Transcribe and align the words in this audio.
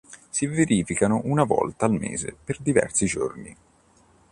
Si 0.31 0.47
verificano 0.47 1.21
una 1.25 1.43
volta 1.43 1.85
al 1.85 1.91
mese 1.91 2.35
per 2.43 2.57
diversi 2.59 3.05
giorni. 3.05 3.55